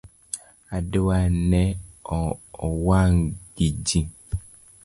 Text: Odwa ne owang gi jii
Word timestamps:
Odwa 0.75 1.17
ne 1.49 1.61
owang 2.65 3.15
gi 3.55 3.67
jii 3.85 4.07